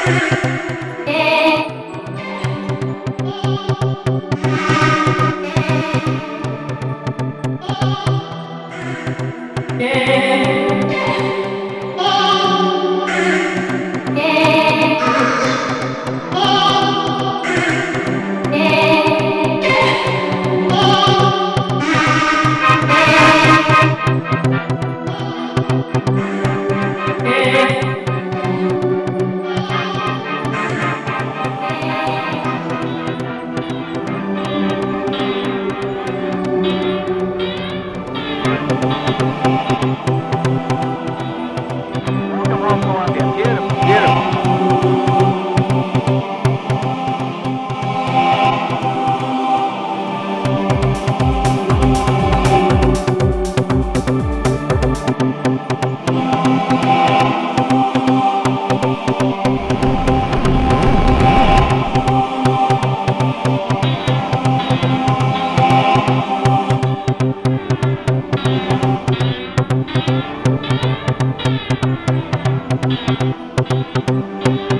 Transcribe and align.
Hey! 0.00 1.09
Thank 39.50 39.90
Yeah. 72.82 74.79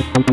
Yeah. 0.00 0.30